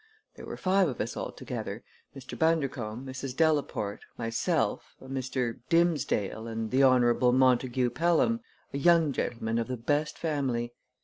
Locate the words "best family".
9.77-10.73